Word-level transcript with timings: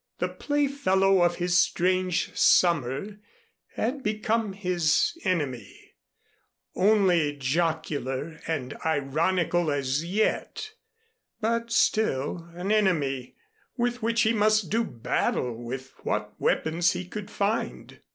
The 0.17 0.29
playfellow 0.29 1.21
of 1.21 1.35
his 1.35 1.59
strange 1.59 2.35
summer 2.35 3.19
had 3.75 4.01
become 4.01 4.53
his 4.53 5.15
enemy, 5.25 5.93
only 6.73 7.37
jocular 7.37 8.39
and 8.47 8.75
ironical 8.83 9.69
as 9.69 10.03
yet, 10.03 10.71
but 11.39 11.71
still 11.71 12.49
an 12.55 12.71
enemy, 12.71 13.35
with 13.77 14.01
which 14.01 14.23
he 14.23 14.33
must 14.33 14.71
do 14.71 14.83
battle 14.83 15.53
with 15.53 15.93
what 16.01 16.33
weapons 16.41 16.93
he 16.93 17.05
could 17.07 17.29
find. 17.29 17.99